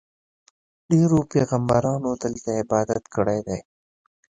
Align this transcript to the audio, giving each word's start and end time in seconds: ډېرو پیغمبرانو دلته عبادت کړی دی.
ډېرو 0.91 1.19
پیغمبرانو 1.33 2.09
دلته 2.23 2.49
عبادت 2.61 3.03
کړی 3.15 3.39
دی. 3.47 3.59